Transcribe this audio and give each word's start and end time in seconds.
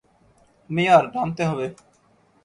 মেয়ার,- 0.69 1.11
নামতে 1.15 1.43
হবে। 1.45 1.65